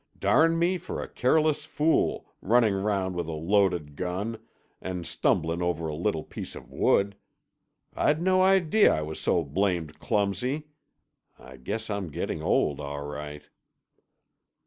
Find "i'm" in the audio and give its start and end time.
11.91-12.09